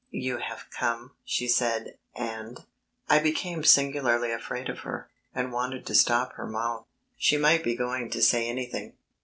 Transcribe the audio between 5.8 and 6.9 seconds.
to stop her mouth.